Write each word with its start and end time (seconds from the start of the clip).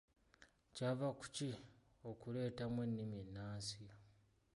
Kyava 0.75 1.09
ku 1.19 1.25
ki 1.35 1.49
okuleetamu 2.09 2.79
ennimi 2.85 3.15
ennansi? 3.23 3.81